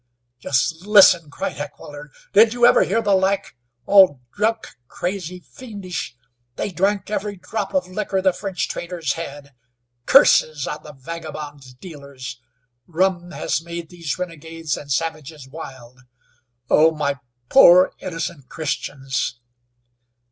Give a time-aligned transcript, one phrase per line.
[0.39, 2.09] "Just listen!" cried Heckewelder.
[2.33, 3.55] "Did you ever hear the like?
[3.85, 6.15] All drunk, crazy, fiendish!
[6.55, 9.51] They drank every drop of liquor the French traders had.
[10.07, 12.41] Curses on the vagabond dealers!
[12.87, 15.99] Rum has made these renegades and savages wild.
[16.67, 16.89] Oh!
[16.89, 19.39] my poor, innocent Christians!"